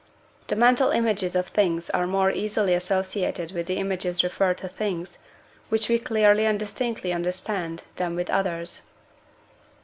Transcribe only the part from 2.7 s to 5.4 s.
associated with the images referred to things